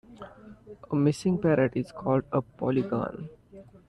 [0.91, 3.29] A missing parrot is called a polygon.